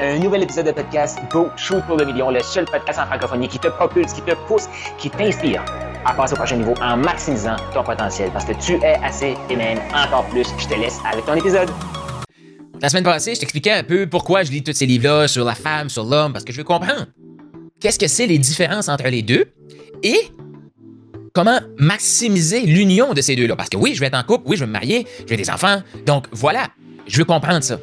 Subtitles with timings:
[0.00, 3.46] Un nouvel épisode de podcast Go Shoot pour le million, le seul podcast en francophonie
[3.46, 4.64] qui te propulse, qui te pousse,
[4.98, 5.64] qui t'inspire
[6.04, 9.54] à passer au prochain niveau en maximisant ton potentiel parce que tu es assez et
[9.54, 10.48] même encore plus.
[10.58, 11.70] Je te laisse avec ton épisode.
[12.82, 15.54] La semaine passée, je t'expliquais un peu pourquoi je lis tous ces livres-là sur la
[15.54, 17.06] femme, sur l'homme, parce que je veux comprendre
[17.78, 19.44] qu'est-ce que c'est les différences entre les deux
[20.02, 20.18] et
[21.32, 23.54] comment maximiser l'union de ces deux-là.
[23.54, 25.50] Parce que oui, je vais être en couple, oui, je vais me marier, j'ai des
[25.50, 26.66] enfants, donc voilà,
[27.06, 27.78] je veux comprendre ça.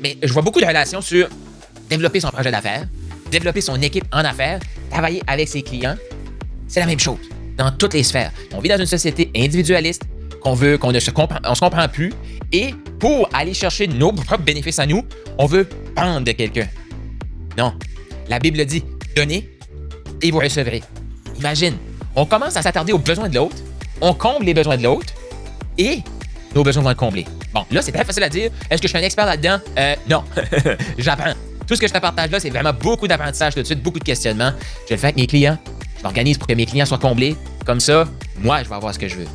[0.00, 1.28] Mais je vois beaucoup de relations sur
[1.88, 2.86] développer son projet d'affaires,
[3.30, 5.96] développer son équipe en affaires, travailler avec ses clients.
[6.68, 7.18] C'est la même chose
[7.56, 8.32] dans toutes les sphères.
[8.52, 10.02] On vit dans une société individualiste
[10.40, 12.12] qu'on veut, qu'on ne se comprend, plus.
[12.52, 15.02] Et pour aller chercher nos propres bénéfices à nous,
[15.38, 16.68] on veut prendre de quelqu'un.
[17.56, 17.74] Non.
[18.28, 19.48] La Bible dit donnez
[20.22, 20.82] et vous recevrez.
[21.38, 21.76] Imagine,
[22.14, 23.56] on commence à s'attarder aux besoins de l'autre,
[24.00, 25.12] on comble les besoins de l'autre
[25.78, 26.00] et
[26.54, 27.26] nos besoins vont être comblés.
[27.56, 28.50] Bon, là, c'est très facile à dire.
[28.68, 29.58] Est-ce que je suis un expert là-dedans?
[29.78, 30.22] Euh, non.
[30.98, 31.32] J'apprends.
[31.66, 33.98] Tout ce que je te partage là, c'est vraiment beaucoup d'apprentissage tout de suite, beaucoup
[33.98, 34.52] de questionnements.
[34.86, 35.56] Je le fais avec mes clients.
[35.96, 37.34] Je m'organise pour que mes clients soient comblés.
[37.64, 38.04] Comme ça,
[38.40, 39.26] moi, je vais avoir ce que je veux.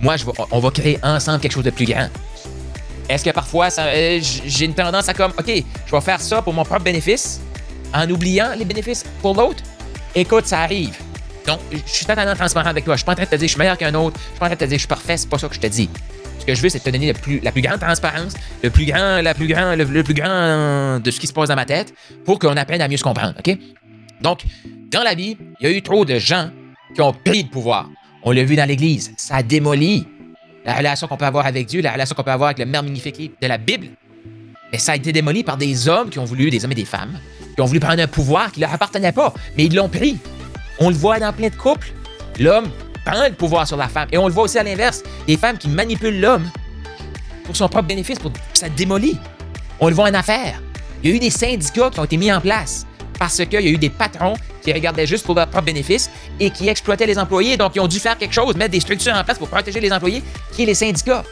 [0.00, 0.16] Moi,
[0.50, 2.08] on va créer ensemble quelque chose de plus grand.
[3.08, 5.46] Est-ce que parfois, euh, j'ai une tendance à comme, OK,
[5.86, 7.40] je vais faire ça pour mon propre bénéfice
[7.94, 9.62] en oubliant les bénéfices pour l'autre?
[10.16, 10.96] Écoute, ça arrive.
[11.46, 12.94] Donc, je suis totalement transparent avec toi.
[12.94, 14.18] Je suis pas en train de te dire que je suis meilleur qu'un autre.
[14.18, 15.16] Je suis pas en train de te dire que je suis parfait.
[15.16, 15.88] C'est pas ça que je te dis.
[16.40, 19.34] Ce que je veux, c'est te donner la plus, grande transparence, le plus grand, la
[19.34, 22.56] plus grand, le, plus grand de ce qui se passe dans ma tête pour qu'on
[22.56, 23.56] apprenne à mieux se comprendre, OK?
[24.22, 24.40] Donc,
[24.90, 26.50] dans la vie, il y a eu trop de gens
[26.94, 27.88] qui ont pris le pouvoir.
[28.22, 29.12] On l'a vu dans l'Église.
[29.16, 30.06] Ça démolit
[30.64, 32.82] la relation qu'on peut avoir avec Dieu, la relation qu'on peut avoir avec le Mère
[32.82, 33.88] magnifique de la Bible.
[34.72, 36.84] Mais ça a été démoli par des hommes qui ont voulu, des hommes et des
[36.84, 37.18] femmes,
[37.54, 40.18] qui ont voulu prendre un pouvoir qui ne leur appartenait pas, mais ils l'ont pris.
[40.78, 41.92] On le voit dans plein de couples.
[42.38, 42.70] L'homme
[43.04, 44.08] prend le pouvoir sur la femme.
[44.12, 45.02] Et on le voit aussi à l'inverse.
[45.26, 46.48] Des femmes qui manipulent l'homme
[47.44, 49.18] pour son propre bénéfice, pour ça démolit.
[49.80, 50.60] On le voit en affaires.
[51.02, 52.86] Il y a eu des syndicats qui ont été mis en place
[53.18, 56.50] parce qu'il y a eu des patrons qui regardaient juste pour leur propre bénéfice et
[56.50, 57.56] qui exploitaient les employés.
[57.56, 59.92] Donc, ils ont dû faire quelque chose, mettre des structures en place pour protéger les
[59.92, 60.22] employés,
[60.52, 61.24] qui est les syndicats.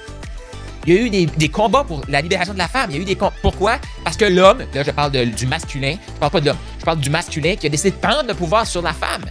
[0.87, 2.91] Il y a eu des, combats pour la libération de la femme.
[2.91, 3.79] Il y a eu des Pourquoi?
[4.05, 6.99] Parce que l'homme, là, je parle du masculin, je parle pas de l'homme, je parle
[6.99, 9.25] du masculin qui a décidé de prendre le pouvoir sur la femme,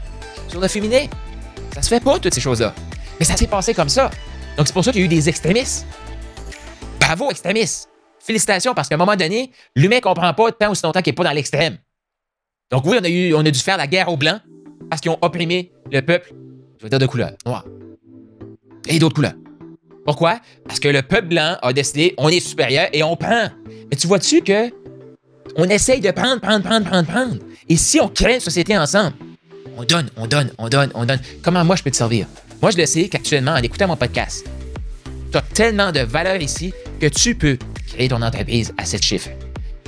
[0.48, 1.06] sur le féminin.
[1.74, 2.74] Ça se fait pas, toutes ces choses-là.
[3.20, 4.10] Mais ça s'est passé comme ça.
[4.58, 5.86] Donc, c'est pour ça qu'il y a eu des extrémistes.
[7.00, 7.90] Bravo, extrémistes.
[8.20, 11.24] Félicitations, parce qu'à un moment donné, l'humain comprend pas tant aussi longtemps qu'il n'est pas
[11.24, 11.78] dans l'extrême.
[12.72, 14.42] Donc, oui, on a, eu, on a dû faire la guerre aux Blancs
[14.90, 16.34] parce qu'ils ont opprimé le peuple,
[16.78, 17.66] je veux dire de couleur, noir.
[18.88, 19.36] Et d'autres couleurs.
[20.06, 20.40] Pourquoi?
[20.66, 23.50] Parce que le peuple blanc a décidé, on est supérieur et on prend.
[23.92, 24.72] Mais tu vois-tu que
[25.58, 27.36] on essaye de prendre, prendre, prendre, prendre, prendre?
[27.68, 29.16] Et si on crée une société ensemble,
[29.78, 31.20] on donne, on donne, on donne, on donne.
[31.42, 32.26] Comment moi je peux te servir?
[32.62, 34.46] Moi, je le sais qu'actuellement, en écoutant mon podcast,
[35.32, 39.30] tu as tellement de valeur ici que tu peux créer ton entreprise à 7 chiffres.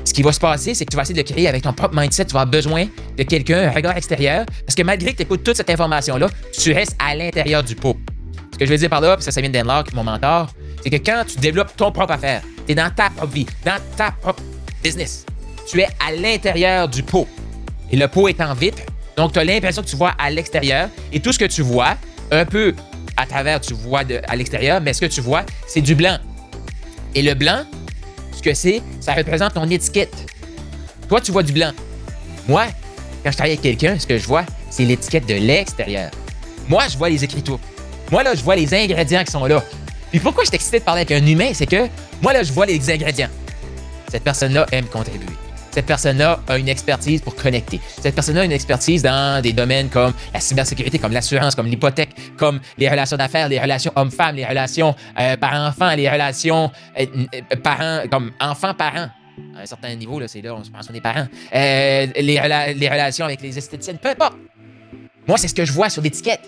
[0.06, 1.96] Ce qui va se passer, c'est que tu vas essayer de créer avec ton propre
[1.96, 2.26] mindset.
[2.26, 2.86] Tu vas avoir besoin
[3.18, 6.72] de quelqu'un, un regard extérieur, parce que malgré que tu écoutes toute cette information-là, tu
[6.72, 7.98] restes à l'intérieur du pot.
[8.54, 10.90] Ce que je veux dire par là, puis ça, ça vient de mon mentor, c'est
[10.90, 14.12] que quand tu développes ton propre affaire, tu es dans ta propre vie, dans ta
[14.12, 14.44] propre
[14.84, 15.26] business,
[15.68, 17.28] tu es à l'intérieur du pot.
[17.92, 18.84] Et le pot en vitre,
[19.20, 21.98] donc, tu as l'impression que tu vois à l'extérieur et tout ce que tu vois,
[22.32, 22.74] un peu
[23.18, 26.18] à travers, tu vois à l'extérieur, mais ce que tu vois, c'est du blanc.
[27.16, 27.64] Et le blanc,
[28.32, 30.16] ce que c'est, ça représente ton étiquette.
[31.10, 31.72] Toi, tu vois du blanc.
[32.48, 32.68] Moi,
[33.22, 36.12] quand je travaille avec quelqu'un, ce que je vois, c'est l'étiquette de l'extérieur.
[36.70, 37.60] Moi, je vois les écritures.
[38.12, 39.62] Moi, là, je vois les ingrédients qui sont là.
[40.12, 41.90] Puis pourquoi je suis excité de parler avec un humain, c'est que
[42.22, 43.30] moi, là, je vois les ingrédients.
[44.10, 45.28] Cette personne-là aime contribuer.
[45.72, 47.80] Cette personne-là a une expertise pour connecter.
[48.02, 52.10] Cette personne-là a une expertise dans des domaines comme la cybersécurité, comme l'assurance, comme l'hypothèque,
[52.38, 57.56] comme les relations d'affaires, les relations hommes-femmes, les relations euh, parents-enfants, les relations euh, euh,
[57.62, 59.10] parents, comme enfants-parents.
[59.56, 61.28] À un certain niveau, c'est là, on se pense qu'on est parents.
[61.54, 64.36] les, les, relations avec les esthéticiennes, peu importe.
[65.28, 66.42] Moi, c'est ce que je vois sur l'étiquette.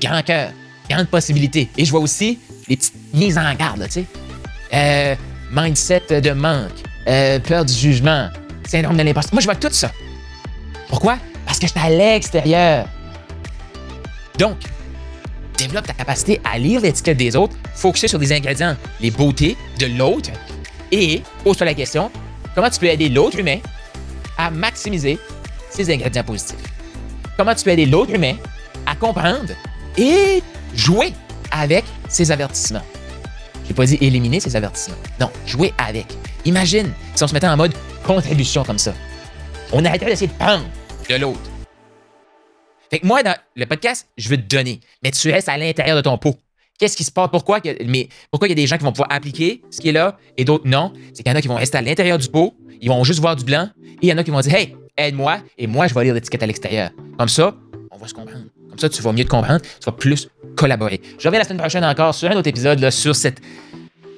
[0.00, 0.50] Grand cœur,
[0.88, 1.68] grande possibilité.
[1.76, 4.06] Et je vois aussi les petites mises en garde, tu
[4.72, 5.18] sais.
[5.52, 8.28] mindset de manque, euh, peur du jugement,
[8.66, 9.34] syndrome de l'imposteur.
[9.34, 9.90] Moi, je vois tout ça.
[10.88, 11.18] Pourquoi?
[11.44, 12.86] Parce que je suis à l'extérieur.
[14.38, 14.56] Donc,
[15.56, 19.86] développe ta capacité à lire l'étiquette des autres, focuser sur des ingrédients, les beautés de
[19.86, 20.30] l'autre,
[20.92, 22.10] et pose-toi la question
[22.54, 23.58] comment tu peux aider l'autre humain
[24.38, 25.18] à maximiser
[25.70, 26.56] ses ingrédients positifs?
[27.36, 28.34] Comment tu peux aider l'autre humain
[28.86, 29.52] à comprendre
[29.96, 30.42] et
[30.74, 31.12] jouer
[31.50, 32.82] avec ses avertissements?
[33.76, 34.96] Pas dit éliminer ses avertissements.
[35.20, 36.06] Non, jouer avec.
[36.46, 37.74] Imagine si on se mettait en mode
[38.04, 38.94] contribution comme ça.
[39.72, 40.64] On arrêterait d'essayer de prendre
[41.08, 41.50] de l'autre.
[42.90, 45.96] Fait que moi, dans le podcast, je veux te donner, mais tu restes à l'intérieur
[45.96, 46.36] de ton pot.
[46.78, 47.28] Qu'est-ce qui se passe?
[47.30, 47.60] Pourquoi,
[48.30, 50.44] pourquoi il y a des gens qui vont pouvoir appliquer ce qui est là et
[50.44, 50.92] d'autres non?
[51.12, 53.20] C'est qu'il y en a qui vont rester à l'intérieur du pot, ils vont juste
[53.20, 55.86] voir du blanc, et il y en a qui vont dire Hey, aide-moi, et moi,
[55.86, 56.90] je vais lire l'étiquette à l'extérieur.
[57.18, 57.54] Comme ça,
[57.90, 58.44] on va se comprendre.
[58.68, 61.00] Comme ça, tu vas mieux te comprendre, tu vas plus collaborer.
[61.18, 63.40] Je reviens la semaine prochaine encore sur un autre épisode là, sur cette.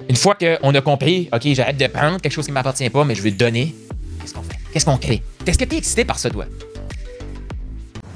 [0.09, 3.05] Une fois qu'on a compris, OK, j'arrête de prendre quelque chose qui ne m'appartient pas,
[3.05, 3.75] mais je veux donner,
[4.21, 4.57] qu'est-ce qu'on fait?
[4.73, 5.23] Qu'est-ce qu'on crée?
[5.47, 6.47] Est-ce que tu es excité par ça, toi?